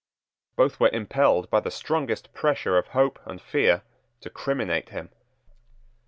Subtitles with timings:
[0.55, 3.83] Both were impelled by the strongest pressure of hope end fear
[4.21, 5.11] to criminate him.